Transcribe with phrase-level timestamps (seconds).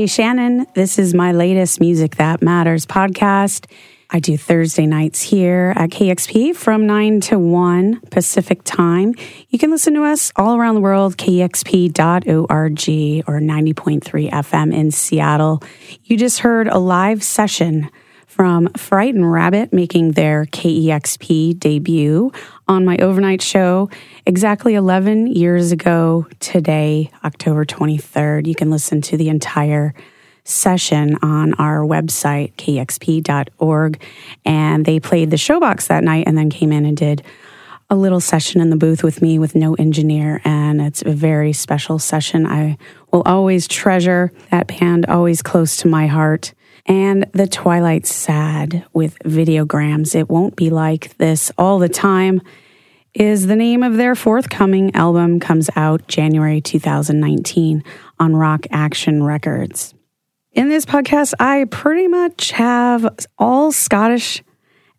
[0.00, 0.66] DJ Shannon.
[0.72, 3.70] This is my latest Music That Matters podcast.
[4.08, 9.12] I do Thursday nights here at KEXP from 9 to 1 Pacific time.
[9.50, 11.98] You can listen to us all around the world, kexp.org
[12.48, 15.62] or 90.3 FM in Seattle.
[16.04, 17.90] You just heard a live session
[18.30, 22.30] from Frightened Rabbit making their KEXP debut
[22.68, 23.90] on my overnight show
[24.24, 28.46] exactly 11 years ago today, October 23rd.
[28.46, 29.94] You can listen to the entire
[30.44, 34.00] session on our website, kexp.org.
[34.44, 37.24] And they played the showbox that night and then came in and did
[37.90, 40.40] a little session in the booth with me with no engineer.
[40.44, 42.46] And it's a very special session.
[42.46, 42.78] I
[43.10, 46.54] will always treasure that band, always close to my heart.
[46.90, 50.16] And The Twilight Sad with Videograms.
[50.16, 52.42] It won't be like this all the time
[53.14, 57.84] is the name of their forthcoming album comes out January 2019
[58.18, 59.94] on Rock Action Records.
[60.50, 64.42] In this podcast, I pretty much have all Scottish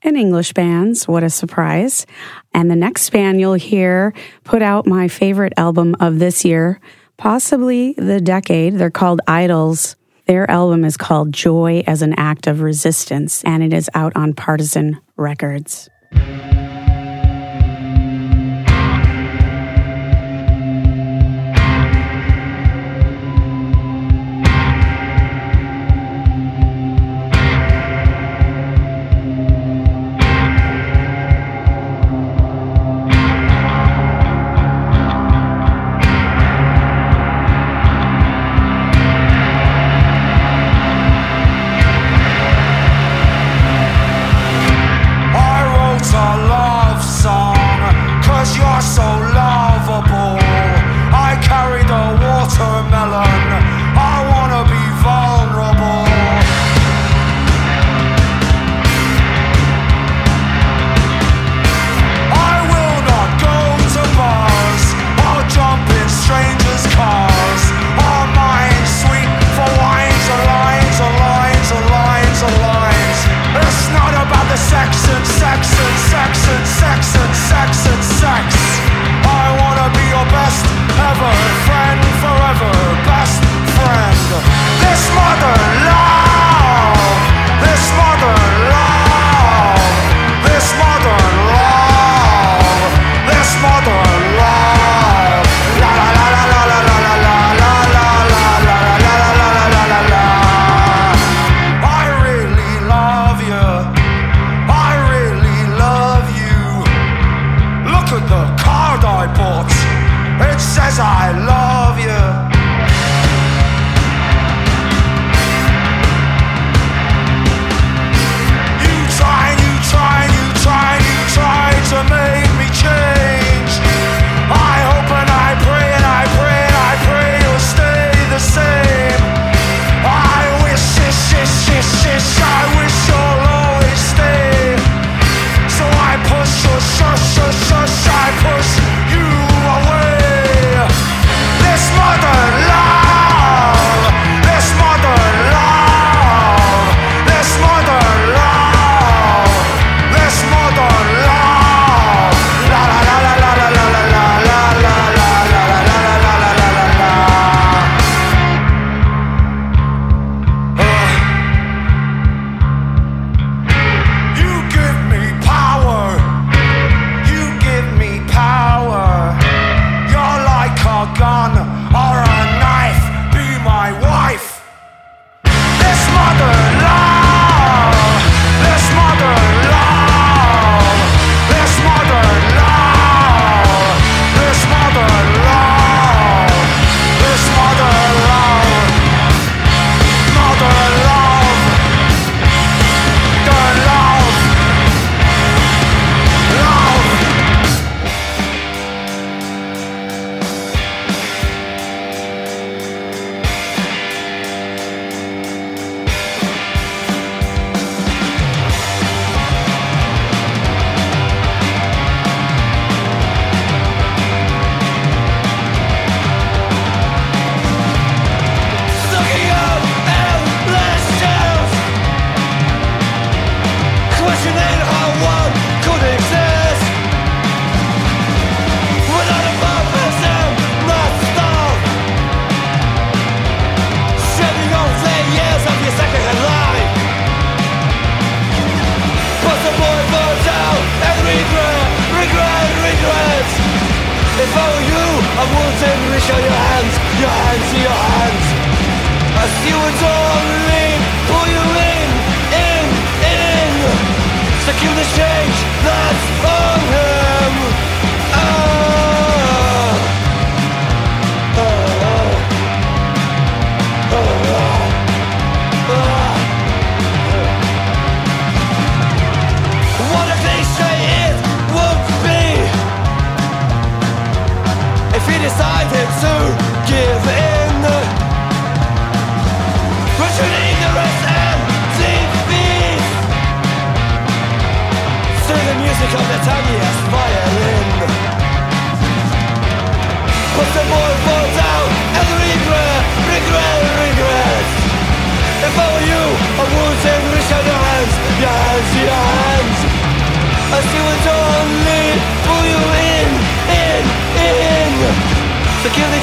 [0.02, 1.10] and English bands.
[1.10, 2.06] What a surprise.
[2.54, 4.14] And the next band you'll hear
[4.46, 6.80] put out my favorite album of this year,
[7.18, 8.76] possibly the decade.
[8.76, 9.98] They're called Idles.
[10.28, 14.34] Their album is called Joy as an Act of Resistance, and it is out on
[14.34, 15.90] Partisan Records.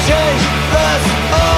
[0.09, 0.41] change,
[0.73, 1.48] that's all.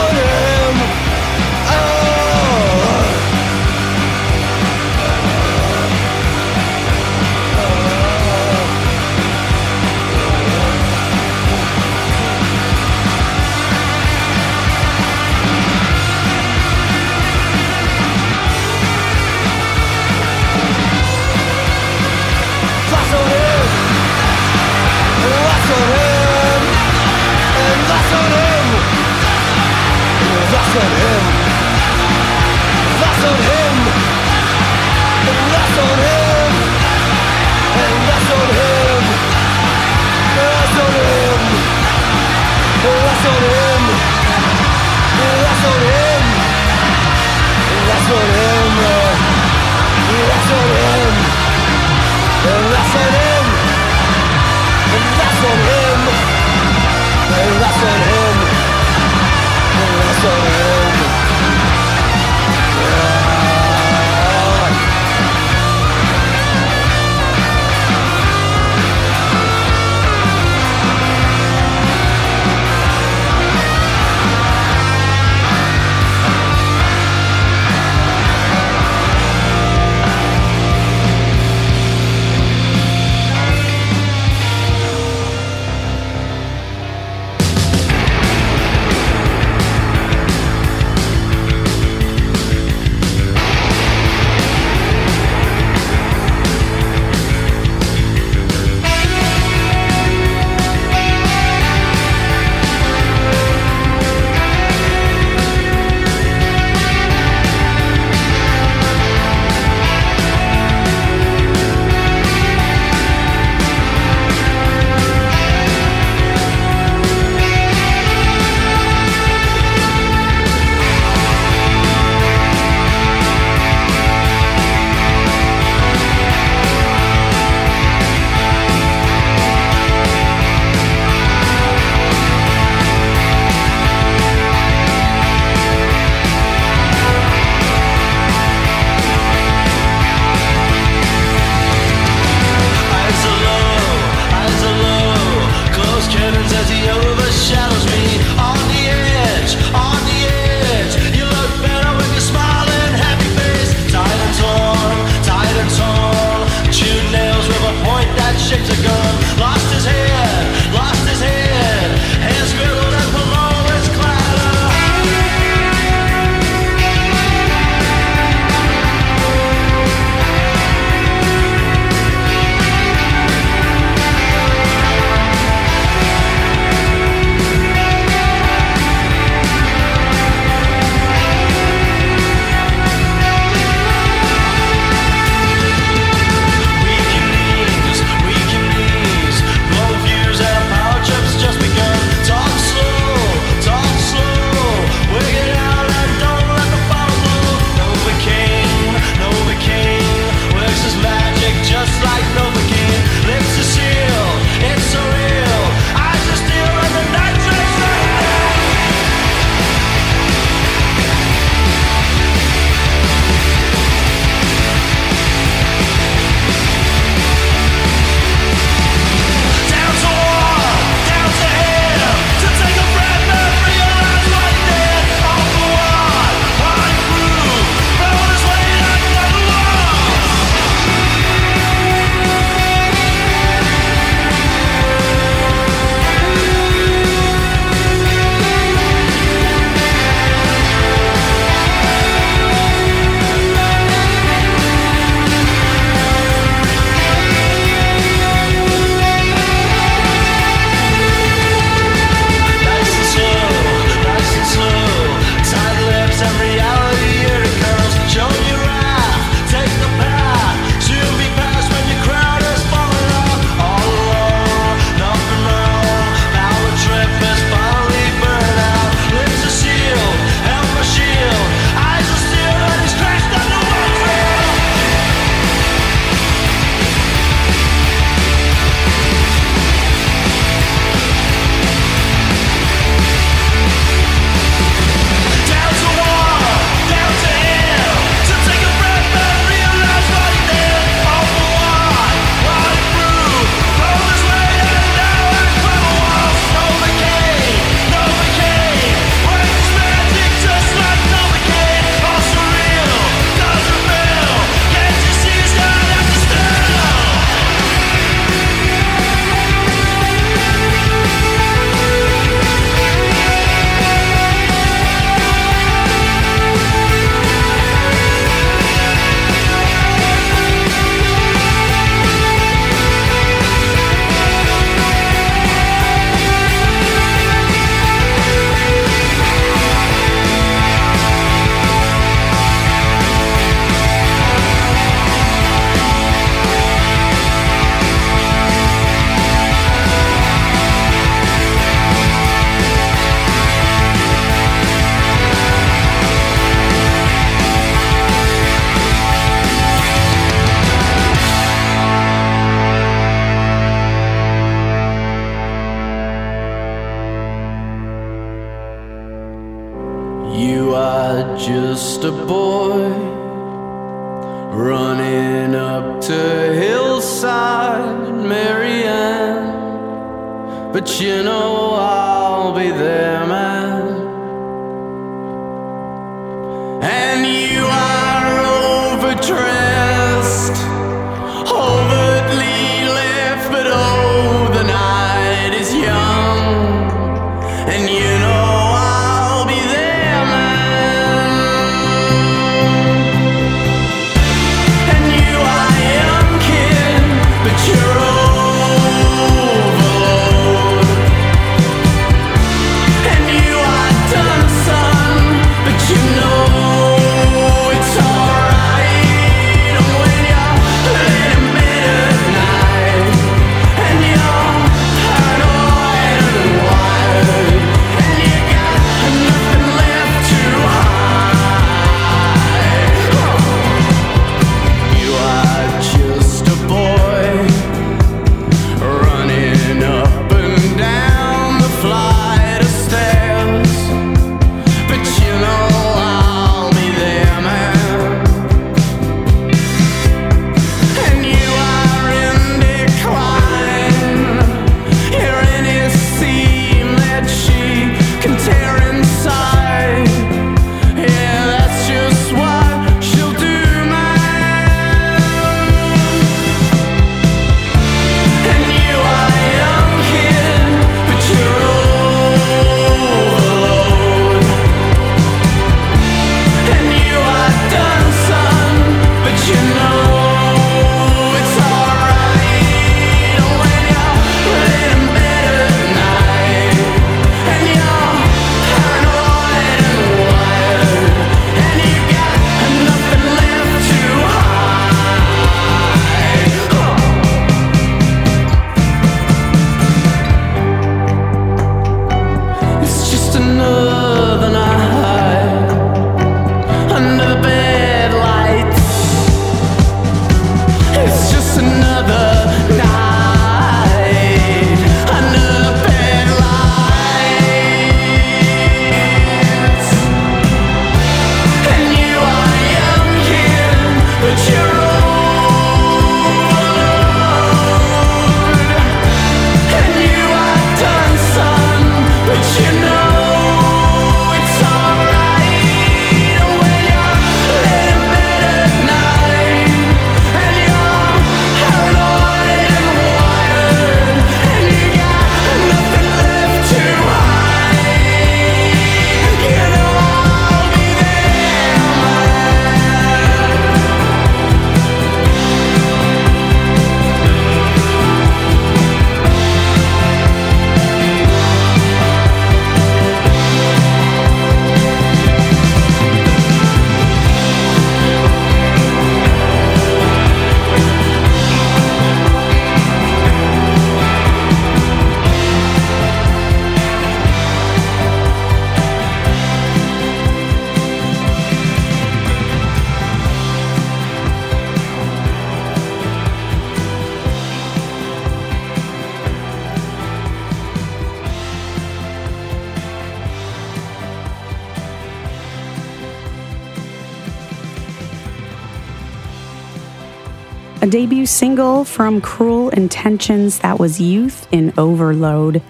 [590.91, 595.63] Debut single from Crewel Intentions that was Youth in Overload.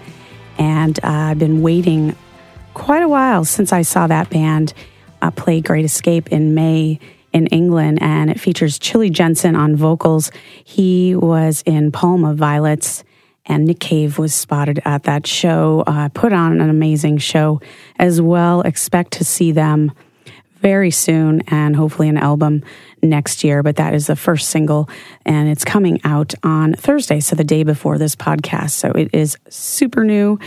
[0.58, 2.16] And uh, I've been waiting
[2.74, 4.74] quite a while since I saw that band
[5.22, 6.98] uh, play Great Escape in May
[7.32, 8.02] in England.
[8.02, 10.32] And it features Chilli Jesson on vocals.
[10.64, 13.04] He was in Palma Violets.
[13.46, 17.60] And Nick Cave was spotted at that show, uh, put on an amazing show
[17.96, 18.62] as well.
[18.62, 19.92] Expect to see them
[20.62, 22.62] very soon and hopefully an album
[23.02, 23.62] next year.
[23.62, 24.88] But that is the first single
[25.26, 28.70] and it's coming out on Thursday, so the day before this podcast.
[28.70, 30.38] So it is super new.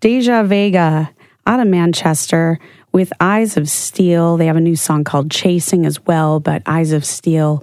[0.00, 1.10] Deja Vega
[1.46, 2.58] out of Manchester
[2.92, 4.36] with Eyes of Steel.
[4.36, 7.62] They have a new song called Chasing as well, but Eyes of Steel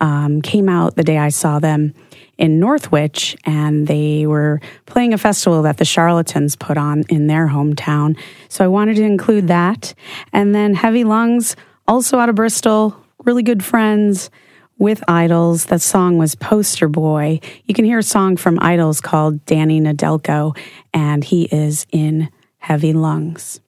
[0.00, 1.94] um, came out the day I saw them
[2.42, 7.46] in Northwich, and they were playing a festival that the Charlatans put on in their
[7.46, 8.18] hometown.
[8.48, 9.94] So I wanted to include that.
[10.32, 11.54] And then Heavy Lungs,
[11.86, 14.28] also out of Bristol, really good friends
[14.76, 15.66] with Idles.
[15.66, 17.38] That song was Poster Boy.
[17.66, 20.58] You can hear a song from Idles called Danny Nedelko,
[20.92, 22.28] and he is in
[22.58, 23.60] Heavy Lungs.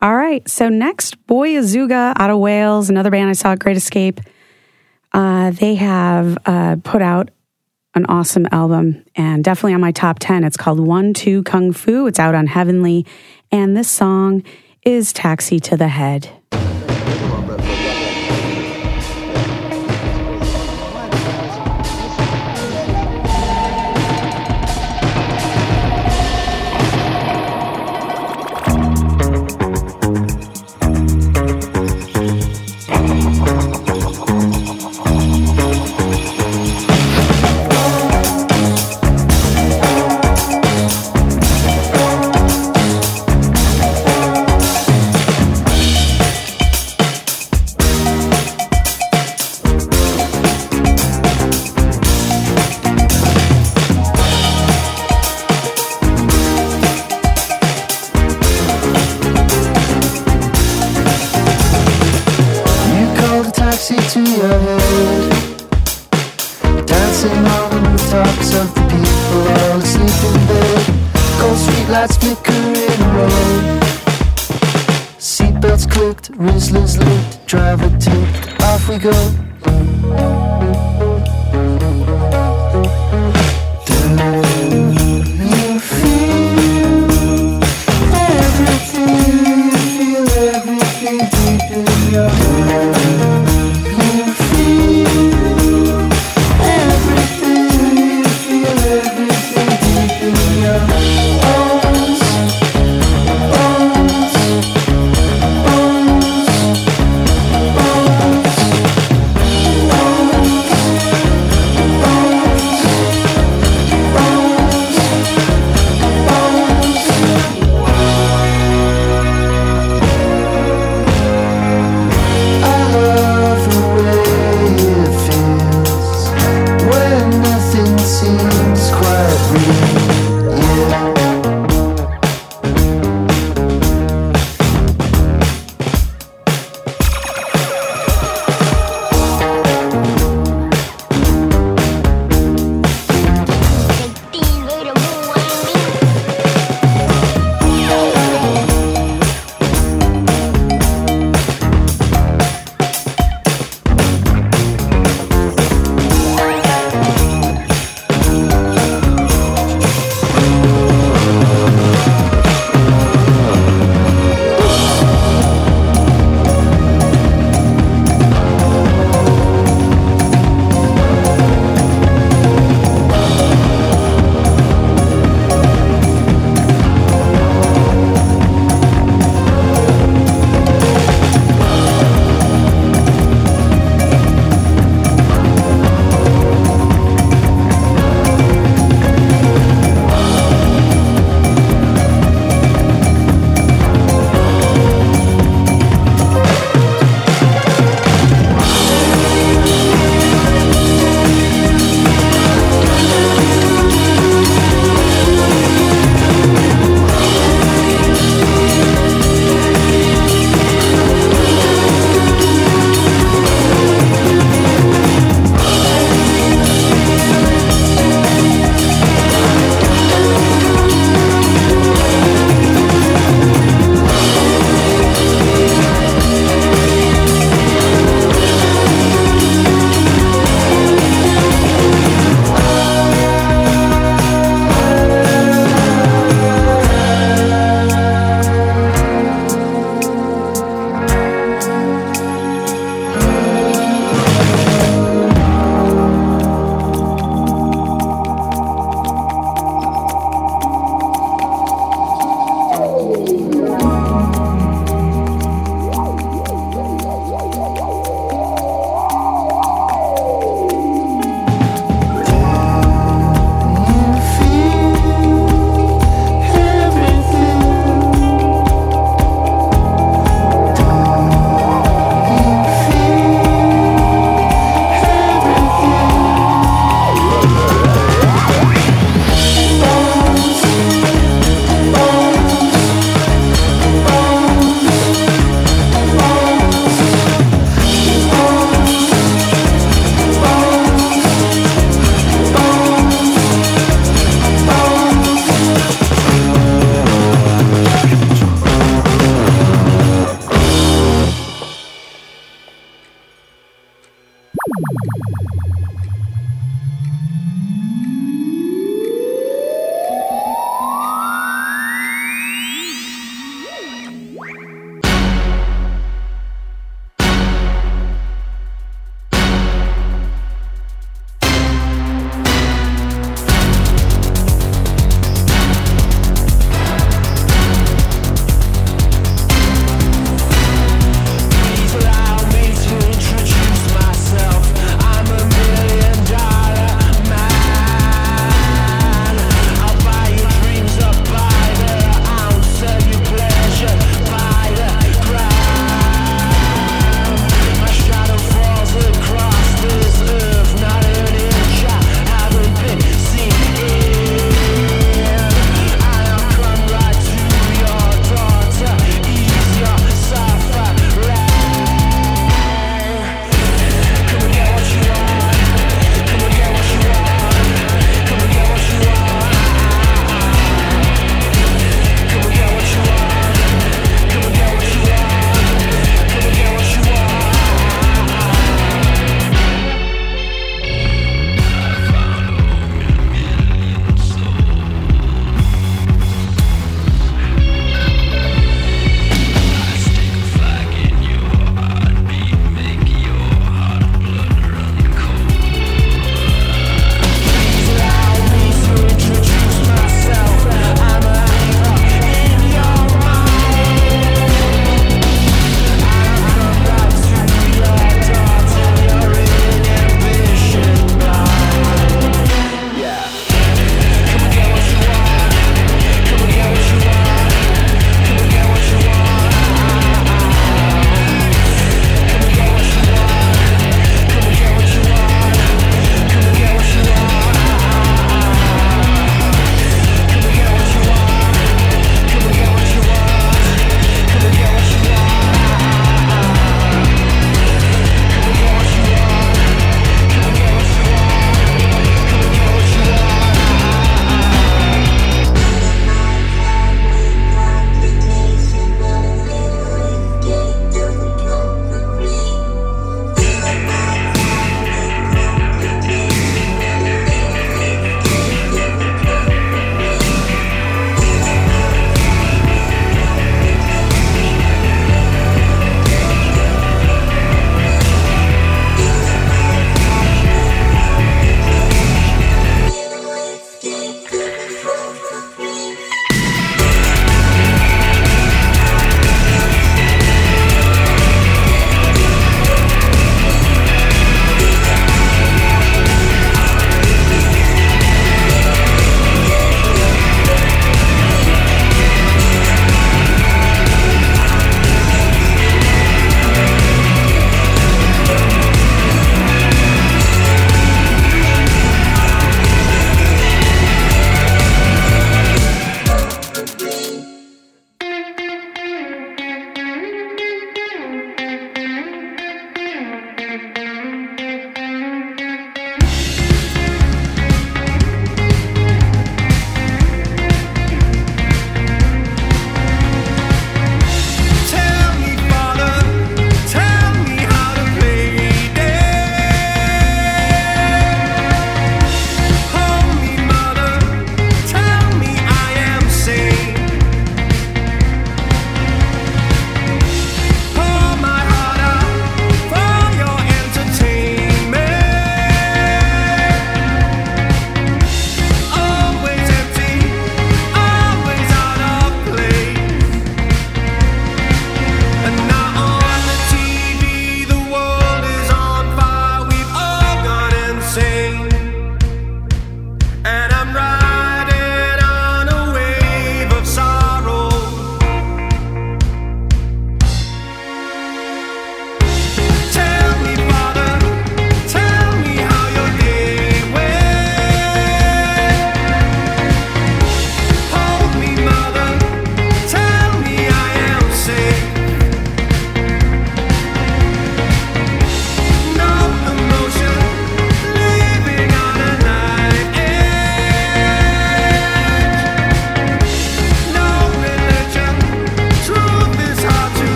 [0.00, 3.76] All right, so next, Boy Azooga out of Wales, another band I saw at Great
[3.76, 4.20] Escape.
[5.12, 7.30] Uh, they have uh, put out
[7.94, 10.44] an awesome album and definitely on my top 10.
[10.44, 12.06] It's called One Two Kung Fu.
[12.06, 13.06] It's out on Heavenly.
[13.50, 14.42] And this song
[14.82, 16.30] is Taxi to the Head.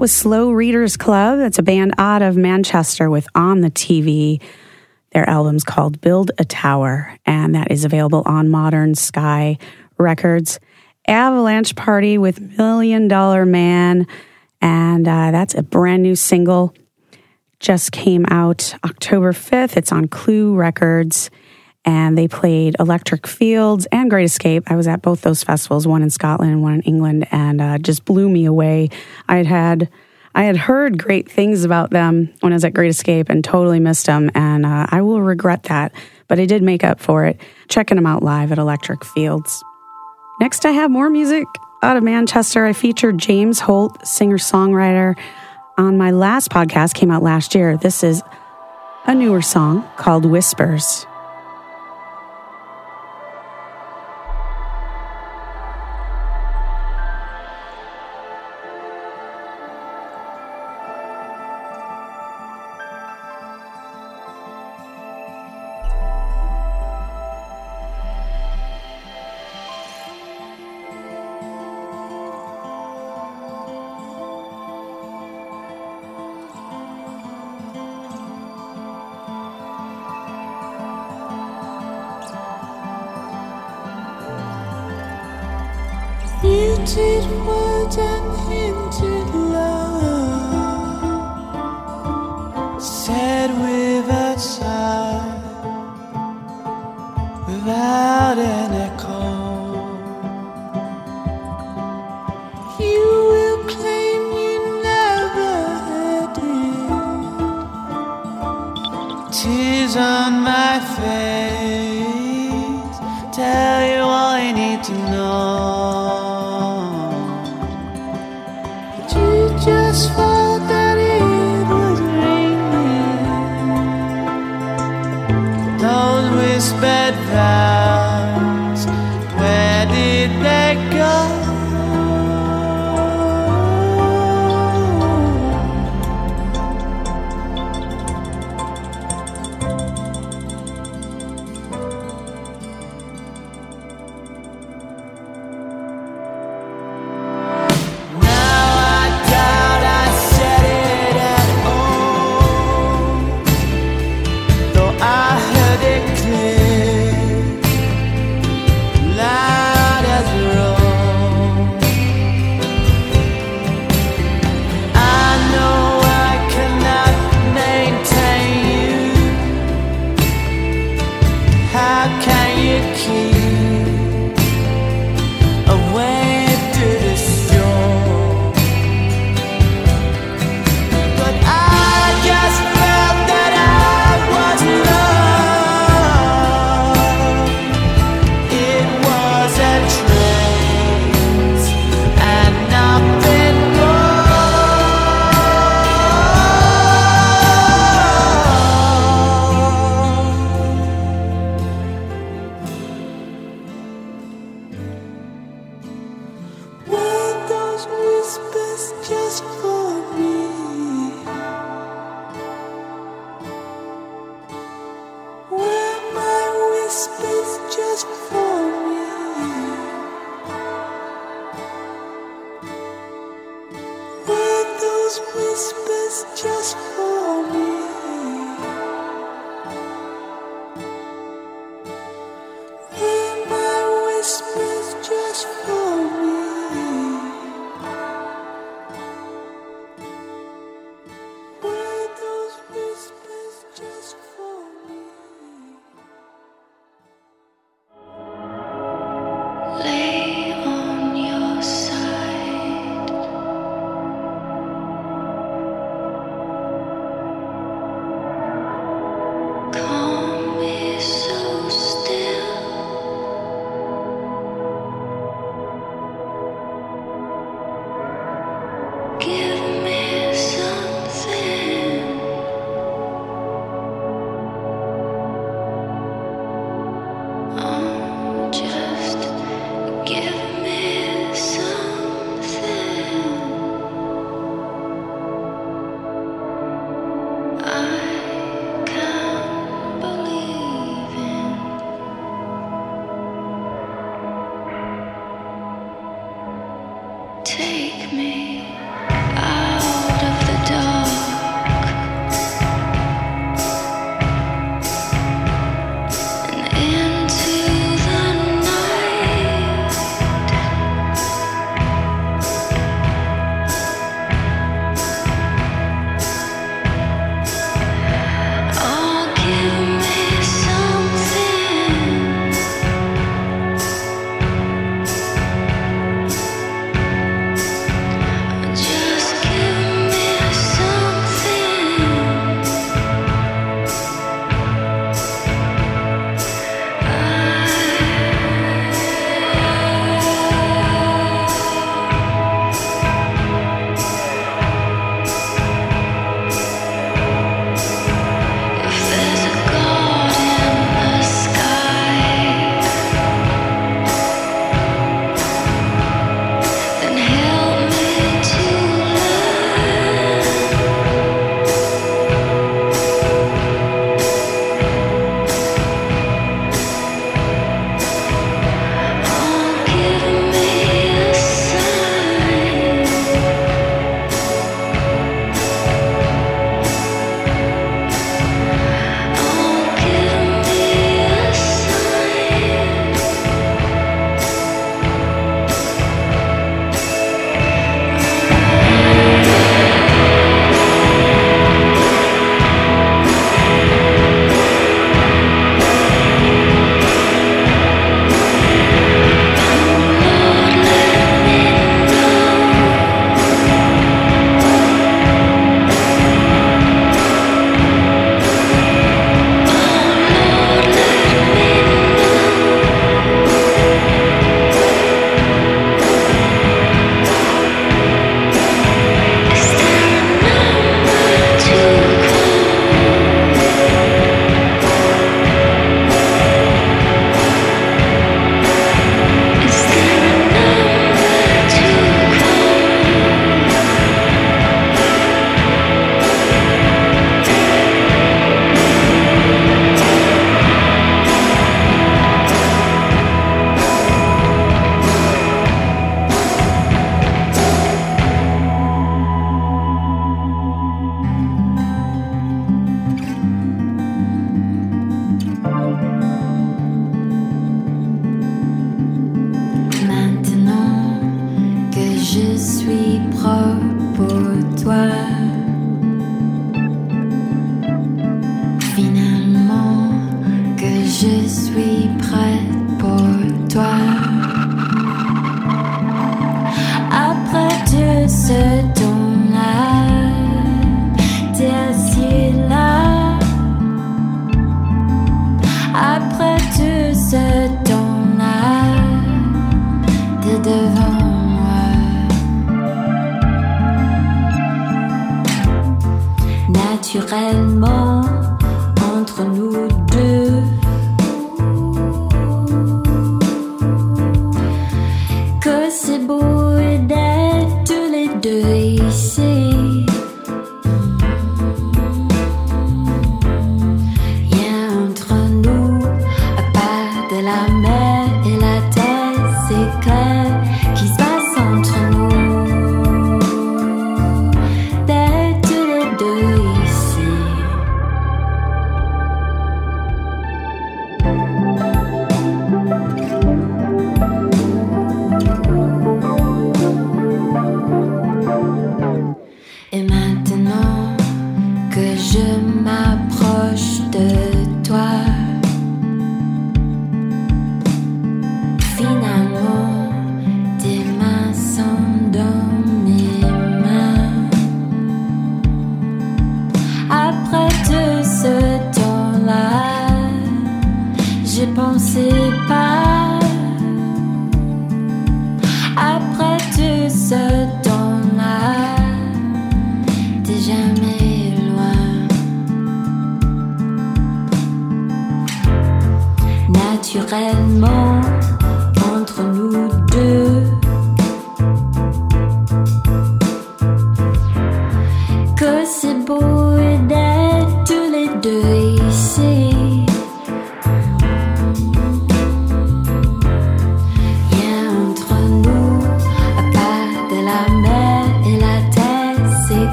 [0.00, 1.40] Was Slow Readers Club.
[1.40, 4.40] That's a band out of Manchester with On the TV.
[5.12, 9.58] Their album's called Build a Tower, and that is available on Modern Sky
[9.98, 10.58] Records.
[11.06, 14.06] Avalanche Party with Million Dollar Man,
[14.62, 16.74] and uh, that's a brand new single.
[17.58, 19.76] Just came out October 5th.
[19.76, 21.30] It's on Clue Records,
[21.90, 24.70] and they played Electric Fields and Great Escape.
[24.70, 27.78] I was at both those festivals, one in Scotland and one in England, and uh,
[27.78, 28.90] just blew me away.
[29.28, 29.90] I had had
[30.32, 33.80] I had heard great things about them when I was at Great Escape and totally
[33.80, 35.90] missed them, and uh, I will regret that.
[36.28, 39.64] But I did make up for it checking them out live at Electric Fields.
[40.40, 41.44] Next, I have more music
[41.82, 42.64] out of Manchester.
[42.66, 45.18] I featured James Holt, singer songwriter,
[45.76, 47.76] on my last podcast, came out last year.
[47.76, 48.22] This is
[49.06, 51.04] a newer song called Whispers.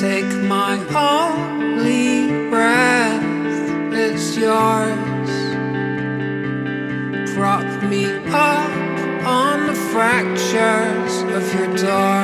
[0.00, 3.20] Take my holy breath,
[3.92, 5.30] it's yours.
[7.34, 8.70] Prop me up
[9.26, 12.17] on the fractures of your dark.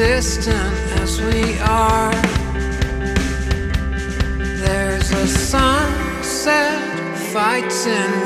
[0.00, 2.10] consistent as we are.
[4.56, 6.80] There's a sunset
[7.34, 8.19] fighting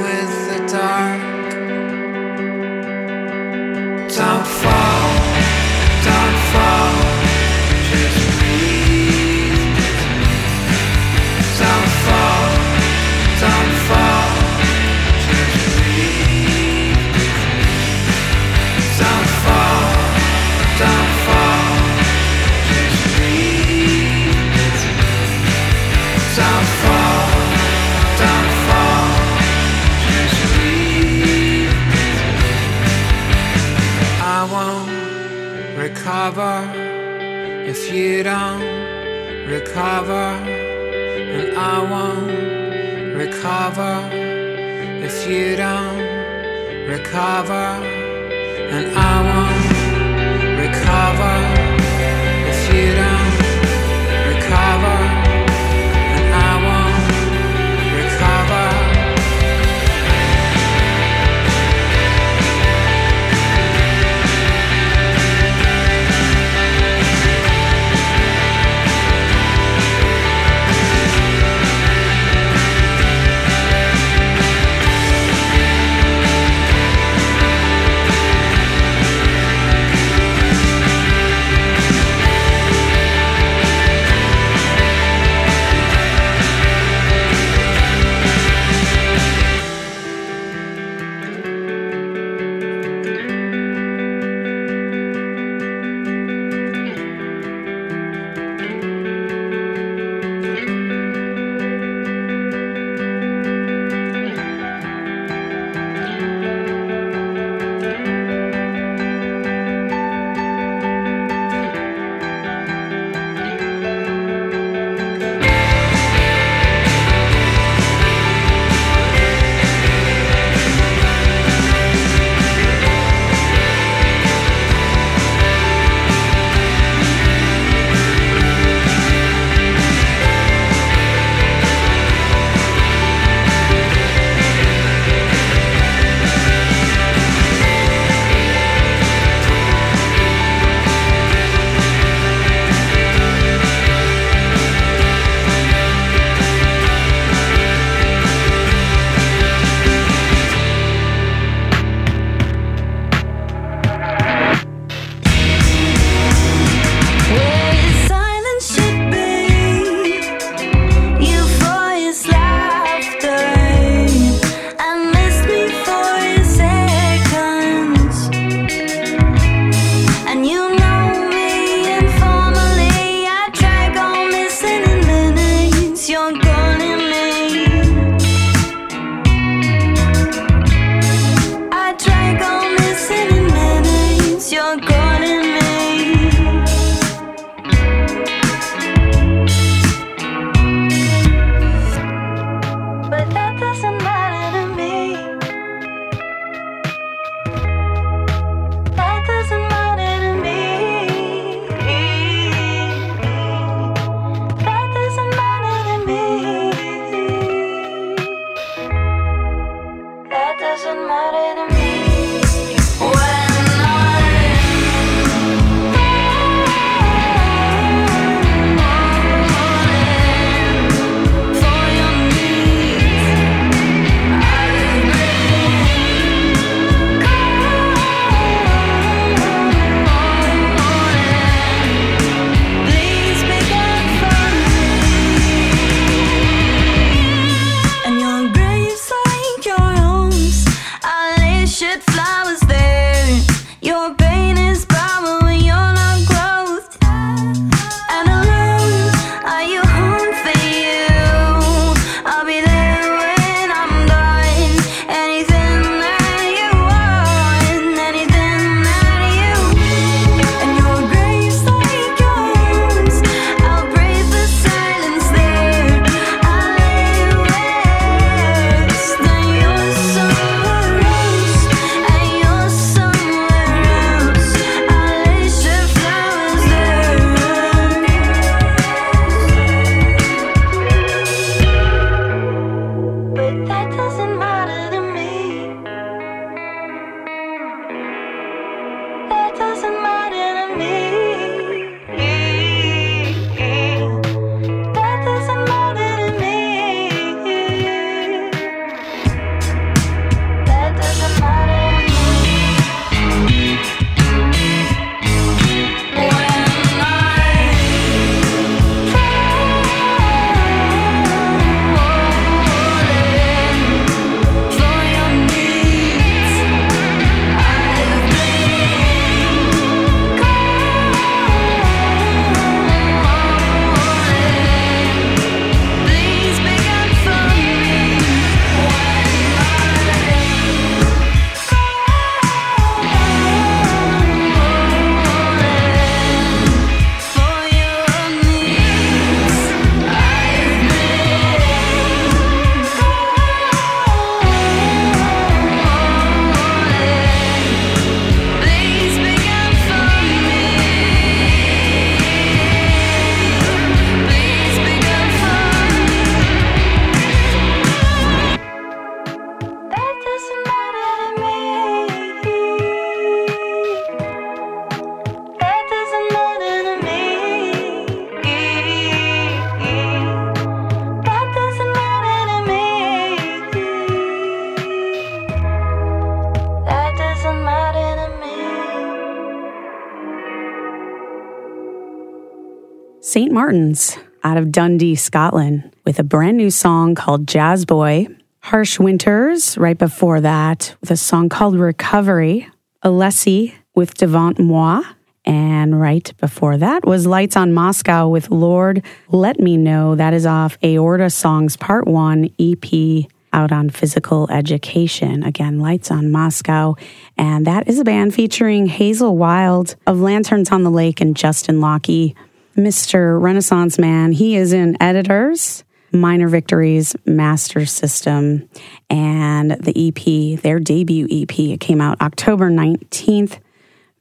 [383.65, 388.27] Martiins out of Dundee, Scotland, with a brand new song called Jazz Boy.
[388.61, 392.69] Harsh Winters, right before that, with a song called Recovery.
[393.03, 395.03] Alessi with Devant Moi.
[395.47, 400.15] And right before that was Lights on Moscow with Lord Let Me Know.
[400.15, 405.43] That is off Aorta Songs Part 1 EP out on physical education.
[405.43, 406.97] Again, Lights on Moscow.
[407.39, 411.81] And that is a band featuring Hazel Wilde of Lanterns on the Lake and Justin
[411.81, 412.37] Lockey.
[412.77, 413.41] Mr.
[413.41, 418.69] Renaissance Man, he is in Editors, Minor Victories, Master System,
[419.09, 421.59] and the EP, their debut EP.
[421.59, 423.59] It came out October 19th.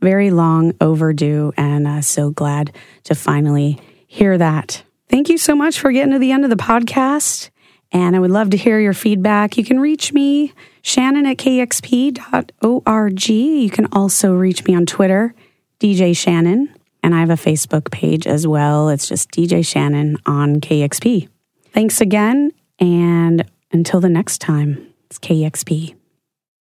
[0.01, 2.75] Very long overdue, and uh, so glad
[3.05, 4.83] to finally hear that.
[5.07, 7.49] Thank you so much for getting to the end of the podcast.
[7.93, 9.55] And I would love to hear your feedback.
[9.55, 10.51] You can reach me,
[10.81, 13.29] Shannon at kexp.org.
[13.29, 15.33] You can also reach me on Twitter,
[15.79, 16.73] DJ Shannon.
[17.03, 18.89] And I have a Facebook page as well.
[18.89, 21.27] It's just DJ Shannon on KEXP.
[21.73, 22.51] Thanks again.
[22.79, 25.95] And until the next time, it's KEXP.